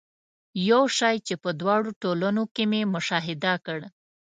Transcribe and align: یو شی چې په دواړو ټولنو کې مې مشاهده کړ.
یو 0.69 0.83
شی 0.97 1.15
چې 1.27 1.33
په 1.43 1.49
دواړو 1.61 1.89
ټولنو 2.01 2.43
کې 2.53 2.63
مې 2.71 2.81
مشاهده 2.95 3.53
کړ. 3.65 3.79